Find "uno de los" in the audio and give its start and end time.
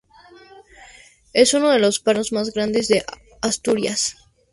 1.53-1.99